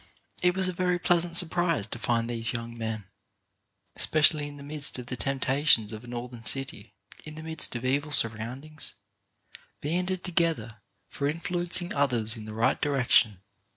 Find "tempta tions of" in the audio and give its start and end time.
5.15-6.03